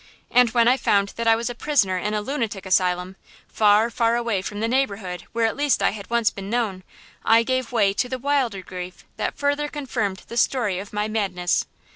[0.31, 3.17] And when I found that I was a prisoner in a lunatic asylum,
[3.47, 6.83] far, far away from the neighborhood where at least I had once been known
[7.23, 11.67] I gave way to the wilder grief that further confirmed the story of my madness.